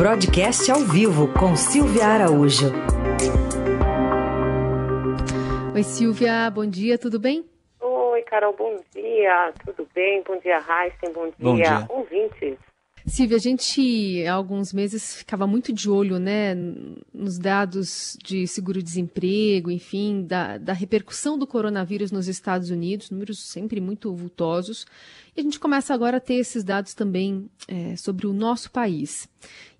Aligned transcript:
Broadcast 0.00 0.70
ao 0.72 0.78
vivo 0.78 1.28
com 1.38 1.54
Silvia 1.54 2.06
Araújo. 2.06 2.72
Oi, 5.74 5.82
Silvia, 5.82 6.50
bom 6.50 6.64
dia, 6.64 6.96
tudo 6.96 7.20
bem? 7.20 7.44
Oi, 7.78 8.22
Carol, 8.22 8.54
bom 8.56 8.80
dia, 8.94 9.52
tudo 9.62 9.86
bem? 9.94 10.22
Bom 10.26 10.38
dia, 10.38 10.56
Heisen, 10.56 11.12
bom 11.12 11.26
dia, 11.26 11.34
bom 11.38 11.54
dia. 11.54 11.86
ouvintes. 11.90 12.69
Silvia, 13.06 13.36
a 13.36 13.40
gente 13.40 14.24
há 14.26 14.32
alguns 14.32 14.72
meses 14.72 15.14
ficava 15.14 15.46
muito 15.46 15.72
de 15.72 15.88
olho 15.88 16.18
né, 16.18 16.54
nos 17.12 17.38
dados 17.38 18.16
de 18.22 18.46
seguro-desemprego, 18.46 19.70
enfim, 19.70 20.24
da, 20.26 20.58
da 20.58 20.72
repercussão 20.72 21.38
do 21.38 21.46
coronavírus 21.46 22.12
nos 22.12 22.28
Estados 22.28 22.70
Unidos, 22.70 23.10
números 23.10 23.38
sempre 23.40 23.80
muito 23.80 24.14
vultosos. 24.14 24.86
E 25.36 25.40
a 25.40 25.42
gente 25.42 25.58
começa 25.58 25.94
agora 25.94 26.18
a 26.18 26.20
ter 26.20 26.34
esses 26.34 26.62
dados 26.62 26.92
também 26.94 27.48
é, 27.66 27.96
sobre 27.96 28.26
o 28.26 28.32
nosso 28.32 28.70
país. 28.70 29.28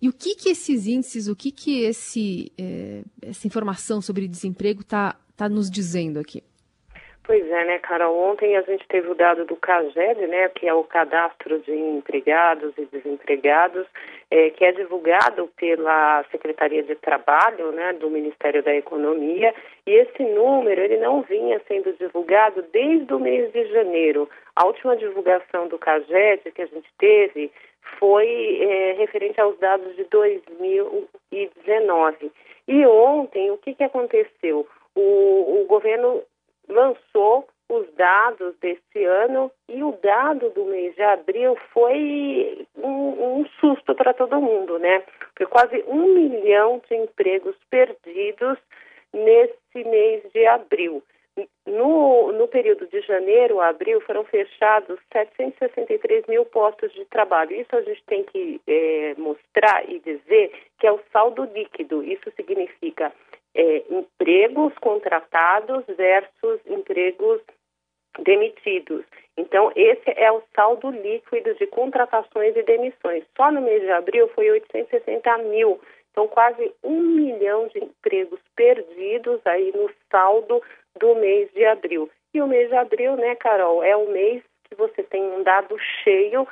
E 0.00 0.08
o 0.08 0.12
que, 0.12 0.34
que 0.34 0.48
esses 0.48 0.86
índices, 0.86 1.28
o 1.28 1.36
que, 1.36 1.50
que 1.50 1.80
esse, 1.80 2.50
é, 2.56 3.02
essa 3.20 3.46
informação 3.46 4.00
sobre 4.00 4.26
desemprego 4.26 4.80
está 4.80 5.16
tá 5.36 5.48
nos 5.48 5.70
dizendo 5.70 6.18
aqui? 6.18 6.42
Pois 7.22 7.48
é, 7.48 7.64
né, 7.64 7.78
Carol? 7.78 8.30
Ontem 8.30 8.56
a 8.56 8.62
gente 8.62 8.84
teve 8.88 9.08
o 9.08 9.14
dado 9.14 9.44
do 9.44 9.54
CAGED, 9.54 10.26
né, 10.26 10.48
que 10.48 10.66
é 10.66 10.74
o 10.74 10.82
Cadastro 10.82 11.60
de 11.60 11.72
Empregados 11.72 12.72
e 12.76 12.86
Desempregados, 12.86 13.86
é, 14.30 14.50
que 14.50 14.64
é 14.64 14.72
divulgado 14.72 15.48
pela 15.56 16.24
Secretaria 16.30 16.82
de 16.82 16.96
Trabalho, 16.96 17.70
né, 17.72 17.92
do 17.92 18.10
Ministério 18.10 18.62
da 18.62 18.74
Economia, 18.74 19.54
e 19.86 19.92
esse 19.92 20.24
número 20.24 20.80
ele 20.80 20.96
não 20.96 21.20
vinha 21.22 21.60
sendo 21.68 21.92
divulgado 21.92 22.62
desde 22.72 23.12
o 23.12 23.20
mês 23.20 23.52
de 23.52 23.66
janeiro. 23.66 24.28
A 24.56 24.66
última 24.66 24.96
divulgação 24.96 25.68
do 25.68 25.78
CAGED 25.78 26.50
que 26.52 26.62
a 26.62 26.66
gente 26.66 26.88
teve 26.98 27.52
foi 27.98 28.58
é, 28.60 28.94
referente 28.98 29.40
aos 29.40 29.56
dados 29.58 29.94
de 29.94 30.04
2019. 30.04 32.32
E 32.66 32.86
ontem, 32.86 33.50
o 33.50 33.58
que, 33.58 33.74
que 33.74 33.84
aconteceu? 33.84 34.66
O, 34.94 35.60
o 35.60 35.66
governo 35.66 36.22
lançou 36.70 37.46
os 37.70 37.86
dados 37.94 38.56
desse 38.60 39.04
ano 39.04 39.50
e 39.68 39.82
o 39.82 39.92
dado 40.02 40.50
do 40.50 40.64
mês 40.64 40.94
de 40.96 41.02
abril 41.02 41.56
foi 41.72 42.66
um, 42.76 43.38
um 43.38 43.46
susto 43.60 43.94
para 43.94 44.12
todo 44.12 44.40
mundo, 44.40 44.78
né? 44.78 45.04
Foi 45.36 45.46
quase 45.46 45.84
um 45.86 46.14
milhão 46.14 46.82
de 46.88 46.96
empregos 46.96 47.56
perdidos 47.70 48.58
nesse 49.12 49.84
mês 49.88 50.22
de 50.32 50.46
abril. 50.46 51.02
No, 51.64 52.32
no 52.32 52.48
período 52.48 52.86
de 52.88 53.00
janeiro 53.02 53.60
a 53.60 53.68
abril 53.68 54.00
foram 54.00 54.24
fechados 54.24 54.98
763 55.12 56.26
mil 56.26 56.44
postos 56.44 56.92
de 56.92 57.04
trabalho. 57.04 57.54
Isso 57.54 57.74
a 57.74 57.82
gente 57.82 58.02
tem 58.04 58.24
que 58.24 58.60
é, 58.66 59.14
mostrar 59.16 59.88
e 59.88 60.00
dizer 60.00 60.52
que 60.78 60.86
é 60.86 60.92
o 60.92 61.00
saldo 61.12 61.44
líquido. 61.44 62.02
Isso 62.02 62.30
significa 62.32 63.12
é, 63.54 63.84
empregos 63.90 64.72
contratados 64.78 65.84
versus 65.96 66.60
empregos 66.66 67.40
demitidos. 68.18 69.04
Então, 69.36 69.72
esse 69.74 70.10
é 70.16 70.30
o 70.30 70.42
saldo 70.54 70.90
líquido 70.90 71.54
de 71.54 71.66
contratações 71.68 72.56
e 72.56 72.62
demissões. 72.62 73.24
Só 73.36 73.50
no 73.50 73.60
mês 73.60 73.82
de 73.82 73.90
abril 73.90 74.28
foi 74.34 74.50
860 74.50 75.38
mil. 75.38 75.80
Então, 76.10 76.26
quase 76.28 76.72
um 76.82 77.00
milhão 77.00 77.68
de 77.68 77.78
empregos 77.78 78.40
perdidos 78.56 79.40
aí 79.46 79.72
no 79.74 79.90
saldo 80.10 80.62
do 80.98 81.14
mês 81.14 81.50
de 81.52 81.64
abril. 81.64 82.10
E 82.34 82.42
o 82.42 82.46
mês 82.46 82.68
de 82.68 82.76
abril, 82.76 83.16
né, 83.16 83.34
Carol, 83.36 83.82
é 83.82 83.96
o 83.96 84.08
mês 84.08 84.42
que 84.68 84.74
você 84.74 85.02
tem 85.02 85.22
um 85.22 85.42
dado 85.42 85.76
cheio 86.02 86.46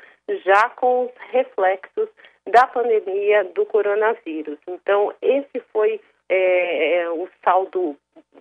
já 0.44 0.70
com 0.70 1.06
os 1.06 1.12
reflexos 1.30 2.08
da 2.50 2.66
pandemia 2.66 3.44
do 3.44 3.66
coronavírus. 3.66 4.58
Então, 4.66 5.12
esse 5.20 5.60
foi 5.72 6.00
é, 6.28 7.00
é, 7.00 7.10
o 7.10 7.28
saldo, 7.42 7.96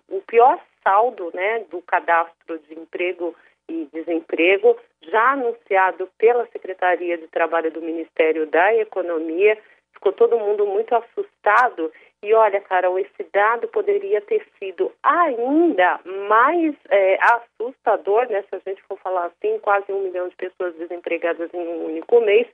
o 0.10 0.22
pior 0.28 0.60
saldo 0.84 1.32
né, 1.34 1.66
do 1.70 1.82
cadastro 1.82 2.60
de 2.60 2.80
emprego 2.80 3.36
e 3.70 3.88
desemprego, 3.92 4.78
já 5.02 5.32
anunciado 5.32 6.10
pela 6.18 6.48
Secretaria 6.48 7.18
de 7.18 7.28
Trabalho 7.28 7.72
do 7.72 7.82
Ministério 7.82 8.48
da 8.48 8.74
Economia. 8.76 9.58
Ficou 9.94 10.14
todo 10.14 10.40
mundo 10.40 10.66
muito 10.66 10.96
assustado. 10.96 11.92
E 12.24 12.34
olha, 12.34 12.62
Carol, 12.62 12.98
esse 12.98 13.24
dado 13.32 13.68
poderia 13.68 14.22
ter 14.22 14.46
sido 14.58 14.92
ainda 15.04 16.00
mais 16.30 16.76
é, 16.90 17.20
assustador, 17.22 18.28
né, 18.30 18.44
se 18.50 18.56
a 18.56 18.62
gente 18.66 18.82
for 18.84 18.98
falar 19.00 19.26
assim, 19.26 19.60
quase 19.60 19.92
um 19.92 20.04
milhão 20.04 20.28
de 20.28 20.36
pessoas 20.36 20.74
desempregadas 20.76 21.54
em 21.54 21.60
um 21.60 21.86
único 21.86 22.20
mês, 22.22 22.48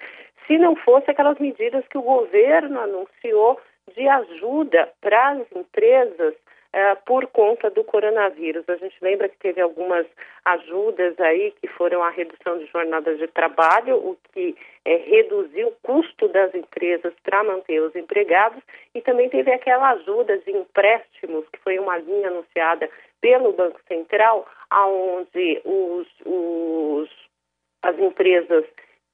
se 0.47 0.57
não 0.57 0.75
fosse 0.75 1.09
aquelas 1.09 1.37
medidas 1.39 1.87
que 1.87 1.97
o 1.97 2.01
governo 2.01 2.79
anunciou 2.79 3.59
de 3.95 4.07
ajuda 4.07 4.91
para 5.01 5.29
as 5.31 5.51
empresas 5.55 6.33
uh, 6.73 6.97
por 7.05 7.27
conta 7.27 7.69
do 7.69 7.83
coronavírus. 7.83 8.67
A 8.67 8.75
gente 8.75 8.95
lembra 9.01 9.29
que 9.29 9.37
teve 9.37 9.61
algumas 9.61 10.05
ajudas 10.45 11.19
aí 11.19 11.51
que 11.61 11.67
foram 11.67 12.03
a 12.03 12.09
redução 12.09 12.57
de 12.57 12.65
jornadas 12.67 13.17
de 13.17 13.27
trabalho, 13.27 13.95
o 13.95 14.17
que 14.33 14.55
é, 14.85 14.95
reduziu 14.97 15.69
o 15.69 15.75
custo 15.83 16.27
das 16.27 16.53
empresas 16.53 17.13
para 17.23 17.43
manter 17.43 17.79
os 17.79 17.95
empregados, 17.95 18.61
e 18.93 19.01
também 19.01 19.29
teve 19.29 19.51
aquela 19.51 19.91
ajuda 19.91 20.37
de 20.39 20.51
empréstimos, 20.51 21.47
que 21.49 21.59
foi 21.59 21.79
uma 21.79 21.97
linha 21.97 22.27
anunciada 22.27 22.89
pelo 23.21 23.53
Banco 23.53 23.79
Central, 23.87 24.45
aonde 24.69 25.61
os, 25.63 26.07
os, 26.25 27.09
as 27.83 27.97
empresas 27.97 28.65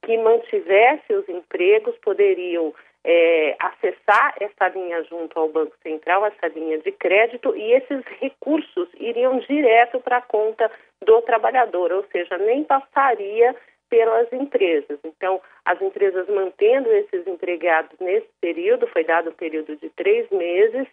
que 0.02 0.16
mantivessem 0.16 1.16
os 1.16 1.28
empregos 1.28 1.96
poderiam 1.98 2.74
é, 3.04 3.56
acessar 3.58 4.34
essa 4.40 4.68
linha 4.68 5.02
junto 5.04 5.38
ao 5.38 5.48
Banco 5.48 5.74
Central, 5.82 6.26
essa 6.26 6.48
linha 6.48 6.78
de 6.78 6.92
crédito, 6.92 7.56
e 7.56 7.72
esses 7.72 8.04
recursos 8.20 8.88
iriam 8.98 9.38
direto 9.38 10.00
para 10.00 10.18
a 10.18 10.22
conta 10.22 10.70
do 11.02 11.22
trabalhador, 11.22 11.92
ou 11.92 12.04
seja, 12.12 12.36
nem 12.38 12.64
passaria 12.64 13.54
pelas 13.88 14.32
empresas. 14.32 14.98
Então, 15.04 15.40
as 15.64 15.80
empresas 15.82 16.28
mantendo 16.28 16.90
esses 16.92 17.26
empregados 17.26 17.98
nesse 17.98 18.28
período, 18.40 18.86
foi 18.86 19.02
dado 19.04 19.30
um 19.30 19.34
período 19.34 19.76
de 19.76 19.88
três 19.90 20.28
meses, 20.30 20.86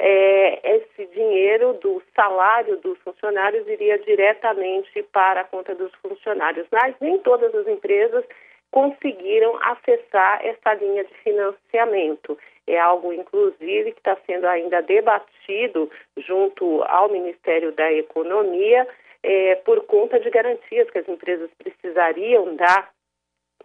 é, 0.00 0.76
esse 0.76 1.06
dinheiro 1.06 1.74
do 1.74 2.00
salário 2.14 2.76
dos 2.76 2.96
funcionários 3.00 3.66
iria 3.66 3.98
diretamente 3.98 5.02
para 5.12 5.40
a 5.40 5.44
conta 5.44 5.74
dos 5.74 5.92
funcionários. 5.96 6.68
Mas 6.70 6.94
nem 7.00 7.18
todas 7.18 7.52
as 7.52 7.66
empresas 7.66 8.24
conseguiram 8.70 9.58
acessar 9.62 10.44
essa 10.44 10.74
linha 10.74 11.04
de 11.04 11.14
financiamento. 11.14 12.38
É 12.66 12.78
algo, 12.78 13.12
inclusive, 13.12 13.92
que 13.92 13.98
está 13.98 14.16
sendo 14.26 14.46
ainda 14.46 14.82
debatido 14.82 15.90
junto 16.18 16.82
ao 16.82 17.08
Ministério 17.08 17.72
da 17.72 17.90
Economia, 17.92 18.86
é, 19.22 19.56
por 19.56 19.84
conta 19.86 20.20
de 20.20 20.30
garantias 20.30 20.88
que 20.90 20.98
as 20.98 21.08
empresas 21.08 21.50
precisariam 21.58 22.54
dar 22.56 22.90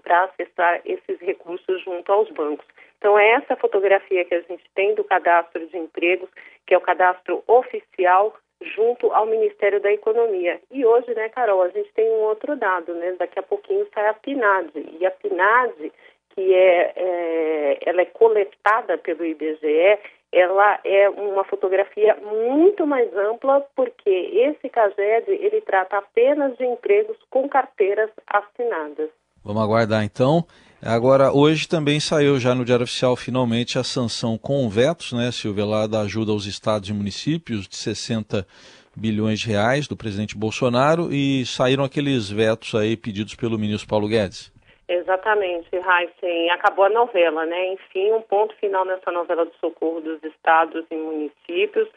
para 0.01 0.23
acessar 0.23 0.81
esses 0.85 1.19
recursos 1.19 1.83
junto 1.83 2.11
aos 2.11 2.29
bancos. 2.31 2.65
Então, 2.97 3.19
é 3.19 3.31
essa 3.31 3.55
fotografia 3.57 4.25
que 4.25 4.33
a 4.33 4.41
gente 4.41 4.63
tem 4.73 4.95
do 4.95 5.03
cadastro 5.03 5.67
de 5.67 5.77
empregos, 5.77 6.29
que 6.65 6.73
é 6.73 6.77
o 6.77 6.81
cadastro 6.81 7.43
oficial 7.47 8.35
junto 8.75 9.11
ao 9.11 9.25
Ministério 9.25 9.81
da 9.81 9.91
Economia. 9.91 10.59
E 10.71 10.85
hoje, 10.85 11.13
né, 11.13 11.29
Carol, 11.29 11.61
a 11.61 11.69
gente 11.69 11.91
tem 11.93 12.09
um 12.09 12.21
outro 12.23 12.55
dado, 12.55 12.93
né? 12.93 13.15
Daqui 13.17 13.39
a 13.39 13.43
pouquinho 13.43 13.87
sai 13.93 14.07
a 14.07 14.13
PNAD. 14.13 14.71
E 14.99 15.05
a 15.05 15.11
PNAD, 15.11 15.91
que 16.29 16.53
é, 16.53 16.93
é 16.95 17.79
ela 17.85 18.01
é 18.01 18.05
coletada 18.05 18.97
pelo 18.97 19.25
IBGE, 19.25 19.99
ela 20.33 20.79
é 20.83 21.09
uma 21.09 21.43
fotografia 21.43 22.15
muito 22.15 22.87
mais 22.87 23.15
ampla, 23.15 23.61
porque 23.75 24.09
esse 24.09 24.67
CAGED, 24.67 25.29
ele 25.29 25.61
trata 25.61 25.97
apenas 25.97 26.57
de 26.57 26.65
empregos 26.65 27.17
com 27.29 27.47
carteiras 27.47 28.09
assinadas. 28.25 29.09
Vamos 29.45 29.61
aguardar 29.61 30.03
então. 30.03 30.43
Agora, 30.85 31.31
hoje 31.31 31.65
também 31.65 31.97
saiu 31.97 32.37
já 32.37 32.53
no 32.53 32.65
Diário 32.65 32.83
Oficial 32.83 33.15
finalmente 33.15 33.79
a 33.79 33.85
sanção 33.85 34.37
com 34.37 34.67
vetos, 34.67 35.13
né, 35.13 35.31
Silvia, 35.31 35.63
lá 35.63 35.87
da 35.87 36.01
ajuda 36.01 36.33
aos 36.33 36.45
estados 36.45 36.89
e 36.89 36.93
municípios 36.93 37.69
de 37.69 37.77
60 37.77 38.45
bilhões 38.93 39.39
de 39.39 39.47
reais 39.47 39.87
do 39.87 39.95
presidente 39.95 40.37
Bolsonaro 40.37 41.07
e 41.09 41.45
saíram 41.45 41.85
aqueles 41.85 42.29
vetos 42.29 42.75
aí 42.75 42.97
pedidos 42.97 43.33
pelo 43.33 43.57
ministro 43.57 43.87
Paulo 43.87 44.09
Guedes. 44.09 44.51
Exatamente, 44.89 45.69
Heisen. 45.73 46.51
Acabou 46.51 46.83
a 46.83 46.89
novela, 46.89 47.45
né? 47.45 47.73
Enfim, 47.73 48.11
um 48.11 48.21
ponto 48.21 48.53
final 48.57 48.83
nessa 48.83 49.09
novela 49.09 49.45
do 49.45 49.53
socorro 49.61 50.01
dos 50.01 50.21
estados 50.21 50.85
e 50.91 50.95
municípios. 50.95 51.87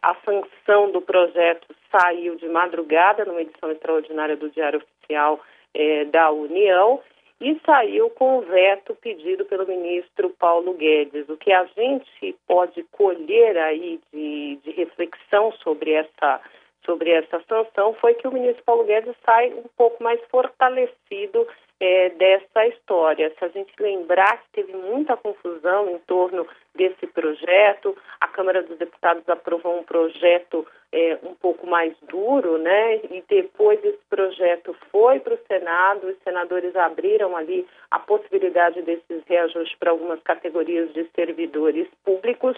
A 0.00 0.14
sanção 0.24 0.92
do 0.92 1.02
projeto 1.02 1.66
saiu 1.90 2.36
de 2.36 2.48
madrugada 2.48 3.24
numa 3.24 3.42
edição 3.42 3.72
extraordinária 3.72 4.36
do 4.36 4.48
Diário 4.50 4.78
Oficial 4.78 5.40
eh, 5.74 6.04
da 6.04 6.30
União 6.30 7.00
e 7.40 7.60
saiu 7.66 8.08
com 8.10 8.38
o 8.38 8.42
veto 8.42 8.94
pedido 8.94 9.44
pelo 9.44 9.66
ministro 9.66 10.30
Paulo 10.38 10.72
Guedes. 10.74 11.28
O 11.28 11.36
que 11.36 11.52
a 11.52 11.64
gente 11.76 12.34
pode 12.46 12.82
colher 12.84 13.58
aí 13.58 14.00
de, 14.12 14.58
de 14.62 14.70
reflexão 14.70 15.52
sobre 15.62 15.92
essa, 15.92 16.40
sobre 16.84 17.10
essa 17.10 17.42
sanção 17.46 17.94
foi 17.94 18.14
que 18.14 18.26
o 18.26 18.32
ministro 18.32 18.64
Paulo 18.64 18.84
Guedes 18.84 19.14
sai 19.24 19.52
um 19.52 19.68
pouco 19.76 20.02
mais 20.02 20.20
fortalecido 20.30 21.46
é, 21.78 22.08
dessa 22.10 22.66
história. 22.68 23.32
Se 23.38 23.44
a 23.44 23.48
gente 23.48 23.72
lembrar 23.78 24.38
que 24.38 24.48
teve 24.52 24.72
muita 24.72 25.16
confusão 25.16 25.90
em 25.90 25.98
torno 26.00 26.46
desse 26.74 27.06
projeto, 27.08 27.96
a 28.20 28.28
Câmara 28.28 28.62
dos 28.62 28.78
Deputados 28.78 29.28
aprovou 29.28 29.78
um 29.78 29.84
projeto 29.84 30.66
é, 30.96 31.18
um 31.22 31.34
pouco 31.34 31.66
mais 31.66 31.94
duro, 32.08 32.56
né? 32.56 32.96
E 33.10 33.22
depois 33.28 33.78
esse 33.84 34.00
projeto 34.08 34.74
foi 34.90 35.20
para 35.20 35.34
o 35.34 35.46
Senado, 35.46 36.06
os 36.06 36.16
senadores 36.24 36.74
abriram 36.74 37.36
ali 37.36 37.66
a 37.90 37.98
possibilidade 37.98 38.80
desses 38.80 39.22
reajustes 39.26 39.78
para 39.78 39.90
algumas 39.90 40.22
categorias 40.22 40.90
de 40.94 41.06
servidores 41.14 41.86
públicos 42.02 42.56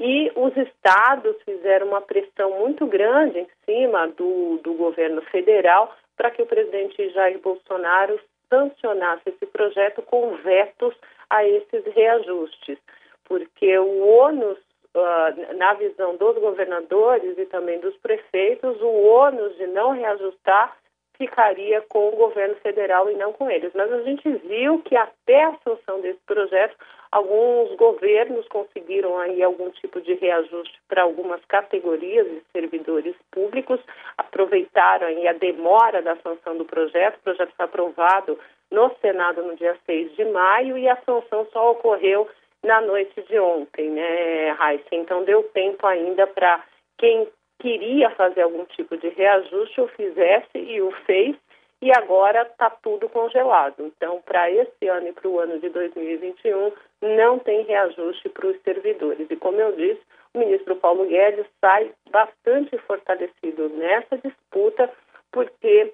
e 0.00 0.32
os 0.34 0.54
estados 0.56 1.36
fizeram 1.44 1.86
uma 1.86 2.00
pressão 2.00 2.58
muito 2.58 2.86
grande 2.86 3.38
em 3.38 3.48
cima 3.64 4.08
do, 4.08 4.58
do 4.64 4.74
governo 4.74 5.22
federal 5.22 5.94
para 6.16 6.32
que 6.32 6.42
o 6.42 6.46
presidente 6.46 7.10
Jair 7.10 7.38
Bolsonaro 7.38 8.18
sancionasse 8.50 9.22
esse 9.28 9.46
projeto 9.46 10.02
com 10.02 10.34
vetos 10.36 10.94
a 11.30 11.44
esses 11.44 11.84
reajustes, 11.94 12.78
porque 13.24 13.78
o 13.78 14.06
ônus, 14.06 14.58
uh, 14.96 15.56
na 15.56 15.74
visão 15.74 16.16
dos 16.16 16.36
governadores 16.38 17.38
e 17.38 17.46
também 17.46 17.78
dos 17.80 17.96
prefeitos, 17.98 18.80
o 18.80 18.88
ônus 18.88 19.56
de 19.56 19.66
não 19.66 19.92
reajustar 19.92 20.76
ficaria 21.16 21.80
com 21.88 22.08
o 22.08 22.16
governo 22.16 22.54
federal 22.56 23.10
e 23.10 23.14
não 23.14 23.32
com 23.32 23.50
eles. 23.50 23.72
Mas 23.74 23.90
a 23.92 24.02
gente 24.02 24.28
viu 24.28 24.80
que 24.82 24.96
até 24.96 25.44
a 25.44 25.56
sanção 25.64 26.00
desse 26.00 26.20
projeto, 26.26 26.76
alguns 27.10 27.74
governos 27.76 28.46
conseguiram 28.48 29.18
aí 29.18 29.42
algum 29.42 29.70
tipo 29.70 30.00
de 30.00 30.14
reajuste 30.14 30.78
para 30.88 31.02
algumas 31.02 31.42
categorias 31.46 32.26
de 32.26 32.42
servidores 32.52 33.14
públicos, 33.30 33.80
aproveitaram 34.18 35.06
aí 35.06 35.26
a 35.26 35.32
demora 35.32 36.02
da 36.02 36.16
sanção 36.16 36.56
do 36.56 36.64
projeto, 36.64 37.16
o 37.16 37.22
projeto 37.22 37.52
foi 37.56 37.64
aprovado 37.64 38.38
no 38.70 38.90
Senado 39.00 39.42
no 39.42 39.56
dia 39.56 39.76
6 39.86 40.16
de 40.16 40.24
maio 40.26 40.76
e 40.76 40.88
a 40.88 40.96
sanção 40.96 41.46
só 41.52 41.72
ocorreu 41.72 42.28
na 42.66 42.80
noite 42.80 43.22
de 43.22 43.38
ontem, 43.38 43.90
né, 43.90 44.50
Raíssa? 44.50 44.88
Então 44.92 45.24
deu 45.24 45.42
tempo 45.54 45.86
ainda 45.86 46.26
para 46.26 46.62
quem 46.98 47.28
queria 47.58 48.10
fazer 48.10 48.42
algum 48.42 48.64
tipo 48.66 48.96
de 48.96 49.08
reajuste 49.08 49.80
o 49.80 49.88
fizesse 49.88 50.58
e 50.58 50.80
o 50.82 50.90
fez, 51.06 51.36
e 51.80 51.90
agora 51.96 52.42
está 52.42 52.70
tudo 52.70 53.08
congelado. 53.08 53.74
Então, 53.80 54.20
para 54.22 54.50
esse 54.50 54.88
ano 54.88 55.08
e 55.08 55.12
para 55.12 55.28
o 55.28 55.38
ano 55.38 55.58
de 55.58 55.68
2021, 55.68 56.72
não 57.02 57.38
tem 57.38 57.64
reajuste 57.64 58.28
para 58.30 58.46
os 58.46 58.60
servidores. 58.62 59.26
E 59.30 59.36
como 59.36 59.60
eu 59.60 59.72
disse, 59.72 60.00
o 60.34 60.38
ministro 60.38 60.76
Paulo 60.76 61.06
Guedes 61.06 61.46
sai 61.60 61.92
bastante 62.10 62.76
fortalecido 62.78 63.68
nessa 63.70 64.16
disputa, 64.18 64.90
porque 65.30 65.92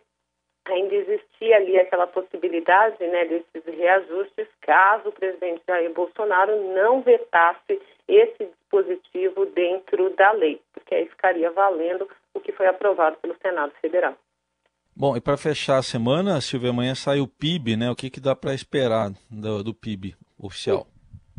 ainda 0.65 0.95
existia 0.95 1.57
ali 1.57 1.79
aquela 1.79 2.07
possibilidade 2.07 3.05
né, 3.07 3.25
desses 3.25 3.65
reajustes 3.67 4.47
caso 4.61 5.09
o 5.09 5.13
presidente 5.13 5.63
Jair 5.67 5.93
Bolsonaro 5.93 6.75
não 6.75 7.03
vetasse 7.03 7.81
esse 8.07 8.45
dispositivo 8.45 9.47
dentro 9.47 10.11
da 10.11 10.33
lei, 10.33 10.61
porque 10.73 10.95
aí 10.95 11.07
ficaria 11.09 11.51
valendo 11.51 12.09
o 12.35 12.41
que 12.41 12.53
foi 12.53 12.67
aprovado 12.67 13.17
pelo 13.17 13.37
Senado 13.43 13.73
Federal. 13.81 14.15
Bom, 14.95 15.17
e 15.17 15.21
para 15.21 15.37
fechar 15.37 15.79
a 15.79 15.83
semana, 15.83 16.41
Silvia, 16.41 16.71
amanhã 16.71 16.95
sai 16.95 17.21
o 17.21 17.27
PIB, 17.27 17.77
né? 17.77 17.91
O 17.91 17.97
que, 17.97 18.11
que 18.11 18.21
dá 18.21 18.37
para 18.37 18.55
esperar 18.55 19.11
do, 19.31 19.65
do, 19.65 19.75
PIB 19.75 20.15
oficial? 20.39 20.87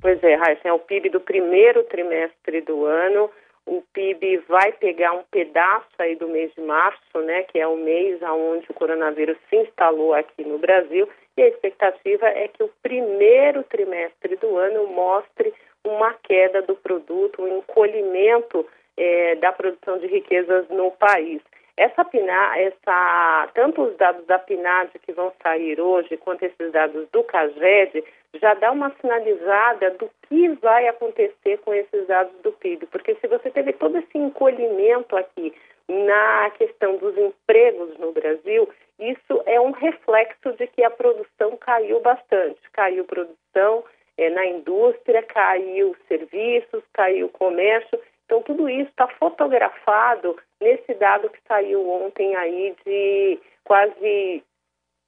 Pois 0.01 0.21
é, 0.23 0.35
Raíssa, 0.35 0.67
é 0.67 0.73
o 0.73 0.79
PIB 0.79 1.09
do 1.09 1.19
primeiro 1.19 1.83
trimestre 1.83 2.61
do 2.61 2.85
ano 2.85 3.29
o 3.65 3.81
PIB 3.93 4.37
vai 4.47 4.71
pegar 4.73 5.13
um 5.13 5.23
pedaço 5.31 5.87
aí 5.99 6.15
do 6.15 6.27
mês 6.27 6.51
de 6.53 6.61
março, 6.61 7.19
né, 7.19 7.43
que 7.43 7.59
é 7.59 7.67
o 7.67 7.77
mês 7.77 8.21
onde 8.21 8.65
o 8.69 8.73
coronavírus 8.73 9.37
se 9.49 9.55
instalou 9.55 10.13
aqui 10.13 10.43
no 10.43 10.57
Brasil, 10.57 11.07
e 11.37 11.41
a 11.41 11.47
expectativa 11.47 12.27
é 12.27 12.47
que 12.47 12.63
o 12.63 12.71
primeiro 12.81 13.63
trimestre 13.63 14.35
do 14.35 14.57
ano 14.57 14.87
mostre 14.87 15.53
uma 15.83 16.13
queda 16.13 16.61
do 16.61 16.75
produto, 16.75 17.41
um 17.41 17.57
encolhimento 17.57 18.65
é, 18.95 19.35
da 19.35 19.51
produção 19.51 19.97
de 19.97 20.07
riquezas 20.07 20.67
no 20.69 20.91
país. 20.91 21.41
Essa 21.75 22.05
PNAD, 22.05 22.61
essa, 22.61 23.49
tanto 23.55 23.81
os 23.81 23.97
dados 23.97 24.25
da 24.27 24.37
PNAD 24.37 24.91
que 24.99 25.11
vão 25.11 25.33
sair 25.41 25.81
hoje, 25.81 26.17
quanto 26.17 26.43
esses 26.43 26.71
dados 26.71 27.07
do 27.11 27.23
CAGED, 27.23 28.03
já 28.43 28.53
dá 28.55 28.73
uma 28.73 28.93
sinalizada 28.99 29.91
do 29.91 30.11
que 30.27 30.49
vai 30.61 30.85
acontecer 30.89 31.59
com 31.59 31.73
esses 31.73 32.05
dados 32.07 32.33
do 32.41 32.51
PIB. 32.51 32.87
Porque 32.87 33.15
se 33.15 33.27
você 33.27 33.49
teve 33.49 33.71
todo 33.71 33.97
esse 33.97 34.17
encolhimento 34.17 35.15
aqui 35.15 35.53
na 35.87 36.49
questão 36.57 36.97
dos 36.97 37.17
empregos 37.17 37.97
no 37.97 38.11
Brasil, 38.11 38.67
isso 38.99 39.41
é 39.45 39.61
um 39.61 39.71
reflexo 39.71 40.51
de 40.57 40.67
que 40.67 40.83
a 40.83 40.91
produção 40.91 41.55
caiu 41.55 42.01
bastante. 42.01 42.59
Caiu 42.73 43.05
produção 43.05 43.85
é, 44.17 44.29
na 44.29 44.45
indústria, 44.45 45.23
caiu 45.23 45.95
serviços, 46.09 46.83
caiu 46.91 47.29
comércio. 47.29 47.97
Então, 48.25 48.41
tudo 48.41 48.67
isso 48.67 48.89
está 48.89 49.07
fotografado 49.07 50.35
nesse 50.59 50.93
dado 50.95 51.29
que 51.29 51.39
saiu 51.47 51.89
ontem 51.89 52.35
aí 52.35 52.75
de 52.85 53.39
quase 53.63 54.43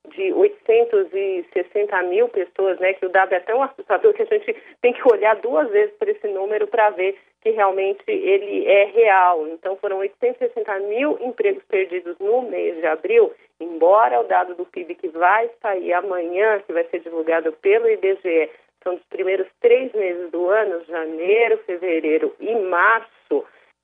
de 0.09 0.33
860 0.33 2.01
mil 2.03 2.27
pessoas, 2.29 2.79
né, 2.79 2.93
que 2.93 3.05
o 3.05 3.09
dado 3.09 3.33
é 3.33 3.39
tão 3.39 3.61
assustador 3.61 4.13
que 4.13 4.21
a 4.21 4.25
gente 4.25 4.55
tem 4.81 4.93
que 4.93 5.07
olhar 5.07 5.35
duas 5.37 5.69
vezes 5.69 5.93
para 5.95 6.11
esse 6.11 6.27
número 6.27 6.67
para 6.67 6.89
ver 6.91 7.17
que 7.41 7.51
realmente 7.51 8.03
ele 8.07 8.65
é 8.65 8.85
real. 8.85 9.47
Então, 9.47 9.75
foram 9.77 9.99
860 9.99 10.79
mil 10.79 11.17
empregos 11.21 11.63
perdidos 11.65 12.17
no 12.19 12.41
mês 12.41 12.75
de 12.77 12.87
abril, 12.87 13.31
embora 13.59 14.19
o 14.19 14.23
dado 14.23 14.55
do 14.55 14.65
PIB 14.65 14.95
que 14.95 15.09
vai 15.09 15.49
sair 15.61 15.93
amanhã, 15.93 16.59
que 16.65 16.73
vai 16.73 16.83
ser 16.85 17.01
divulgado 17.01 17.51
pelo 17.61 17.87
IBGE, 17.87 18.49
são 18.83 18.95
dos 18.95 19.05
primeiros 19.05 19.47
três 19.59 19.91
meses 19.93 20.31
do 20.31 20.47
ano, 20.49 20.83
janeiro, 20.85 21.57
fevereiro 21.65 22.35
e 22.39 22.53
março, 22.55 23.14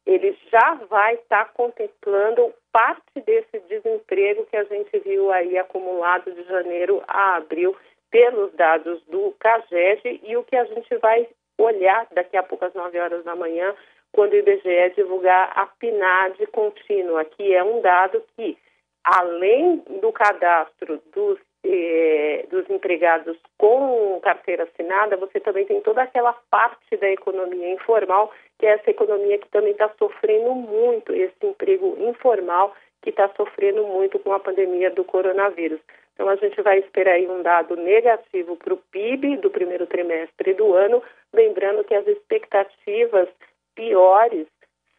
ele 0.06 0.38
já 0.52 0.76
vai 0.90 1.16
estar 1.16 1.54
contemplando 1.54 2.54
parte 2.72 3.22
desse 3.26 3.60
desemprego 3.68 4.46
que 4.48 4.58
a 4.58 4.64
gente 4.64 4.98
viu 5.00 5.32
aí 5.32 5.58
acumulado 5.58 6.32
de 6.32 6.44
janeiro 6.44 7.04
a 7.08 7.36
abril 7.36 7.76
pelos 8.10 8.52
dados 8.54 9.02
do 9.06 9.32
CAGED 9.40 10.22
e 10.24 10.36
o 10.36 10.44
que 10.44 10.56
a 10.56 10.66
gente 10.66 10.98
vai 10.98 11.28
olhar 11.58 12.08
daqui 12.12 12.36
a 12.36 12.44
pouco 12.44 12.66
às 12.66 12.74
9 12.74 13.00
horas 13.00 13.24
da 13.24 13.36
manhã, 13.36 13.74
quando 14.12 14.34
o 14.34 14.38
IBGE 14.38 14.94
divulgar 14.96 15.52
a 15.56 15.66
PNAD 15.66 16.48
contínua, 16.48 17.24
que 17.24 17.54
é 17.54 17.64
um 17.64 17.82
dado 17.82 18.24
que, 18.36 18.58
além 19.04 19.78
do 20.02 20.12
cadastro 20.12 21.02
dos 21.14 21.40
eh, 21.64 22.46
dos 22.50 22.70
empregados 22.70 23.38
com 23.58 24.20
carteira 24.22 24.64
assinada, 24.64 25.18
você 25.18 25.40
também 25.40 25.66
tem 25.66 25.82
toda 25.82 26.02
aquela 26.02 26.34
parte 26.50 26.98
da 26.98 27.10
economia 27.10 27.74
informal, 27.74 28.32
que 28.58 28.66
é 28.66 28.72
essa 28.72 28.90
economia 28.90 29.38
que 29.38 29.50
também 29.50 29.72
está 29.72 29.90
sofrendo 29.98 30.54
muito, 30.54 31.14
esse 31.14 31.46
emprego 31.46 31.96
informal 32.00 32.76
que 33.02 33.10
está 33.10 33.30
sofrendo 33.36 33.84
muito 33.88 34.20
com 34.20 34.32
a 34.34 34.40
pandemia 34.40 34.92
do 34.92 35.04
coronavírus. 35.04 35.80
Então 36.14 36.30
a 36.30 36.36
gente 36.36 36.62
vai 36.62 36.80
esperar 36.80 37.14
aí 37.14 37.28
um 37.28 37.42
dado 37.42 37.76
negativo 37.76 38.56
para 38.56 38.74
o 38.74 38.78
PIB 38.78 39.38
do 39.38 39.50
primeiro 39.50 39.88
trimestre 39.88 40.54
do 40.54 40.74
ano, 40.74 41.02
lembrando 41.34 41.84
que 41.84 41.96
as 41.96 42.06
expectativas 42.06 43.28
piores 43.74 44.48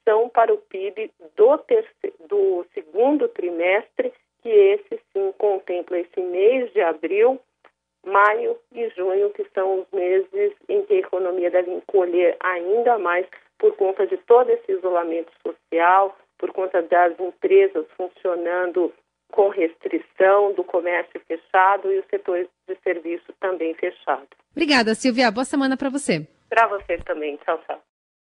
são 0.05 0.29
para 0.29 0.53
o 0.53 0.59
PIB 0.59 1.11
do, 1.37 1.59
terceiro, 1.59 2.17
do 2.29 2.67
segundo 2.75 3.29
trimestre 3.29 4.13
que 4.43 4.49
esse 4.49 4.92
contempla 5.33 5.99
esse 5.99 6.21
mês 6.21 6.73
de 6.73 6.81
abril, 6.81 7.39
maio 8.05 8.57
e 8.73 8.89
junho, 8.91 9.31
que 9.31 9.47
são 9.55 9.81
os 9.81 9.87
meses 9.93 10.53
em 10.69 10.83
que 10.87 10.95
a 10.95 10.99
economia 10.99 11.51
deve 11.51 11.71
encolher 11.71 12.37
ainda 12.41 12.99
mais 12.99 13.27
por 13.59 13.77
conta 13.77 14.07
de 14.07 14.17
todo 14.17 14.51
esse 14.51 14.73
isolamento 14.73 15.31
social, 15.47 16.17
por 16.39 16.51
conta 16.53 16.83
das 16.83 17.19
empresas 17.21 17.87
funcionando 17.97 18.93
com 19.31 19.49
restrição, 19.49 20.53
do 20.53 20.65
comércio 20.65 21.21
fechado 21.27 21.91
e 21.93 22.01
os 22.01 22.07
setores 22.07 22.49
de 22.69 22.77
serviço 22.83 23.33
também 23.41 23.75
fechados. 23.75 24.29
Obrigada, 24.51 24.95
Silvia. 24.95 25.31
Boa 25.31 25.45
semana 25.45 25.77
para 25.77 25.89
você. 25.89 26.27
Para 26.49 26.67
você 26.67 26.99
também. 26.99 27.37
Tchau, 27.39 27.59
tchau. 27.67 27.81